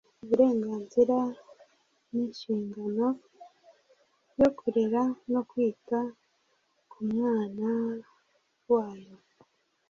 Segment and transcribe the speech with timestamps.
[0.23, 1.17] uburenganzira
[2.11, 3.07] n'inshingano
[4.39, 5.99] yo kurera no kwita
[6.89, 7.67] ku mwana
[8.71, 9.15] wabo